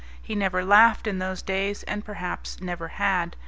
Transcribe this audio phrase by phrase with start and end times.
[0.19, 3.35] He never laughed in those days, and perhaps never had.